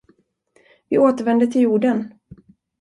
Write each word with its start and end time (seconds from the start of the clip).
Vi 0.89 0.97
återvänder 0.99 1.47
till 1.47 1.61
jorden. 1.61 2.13